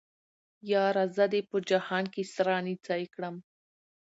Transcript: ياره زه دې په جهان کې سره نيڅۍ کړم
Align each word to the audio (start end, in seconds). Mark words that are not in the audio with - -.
ياره 0.71 1.03
زه 1.15 1.25
دې 1.33 1.41
په 1.49 1.57
جهان 1.69 2.05
کې 2.13 2.23
سره 2.35 2.53
نيڅۍ 2.65 3.03
کړم 3.13 3.35